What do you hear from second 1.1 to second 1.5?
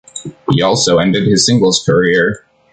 his